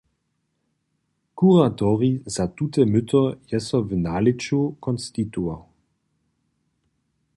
[1.41, 5.61] Kuratorij za tute myto je so w nalěću konstituował.